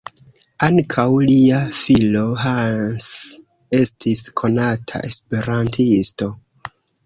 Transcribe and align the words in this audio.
Ankaŭ 0.67 1.03
lia 1.31 1.59
filo 1.81 2.23
Hans 2.45 3.07
estis 3.83 4.25
konata 4.43 5.05
esperantisto. 5.13 6.35